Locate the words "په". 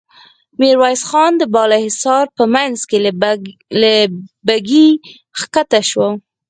2.37-2.43